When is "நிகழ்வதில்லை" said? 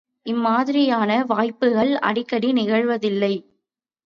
2.51-3.33